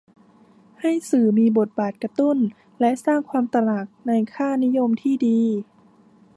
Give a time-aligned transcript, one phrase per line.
[0.79, 2.37] ให้สื่อมีบทบาทกระตุ้น
[2.79, 5.39] และสร้างความตระหนักในค่านิยมที่ดี